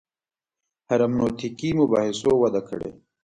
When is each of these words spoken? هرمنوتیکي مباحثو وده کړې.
هرمنوتیکي 0.89 1.69
مباحثو 1.79 2.31
وده 2.41 2.61
کړې. 2.69 2.89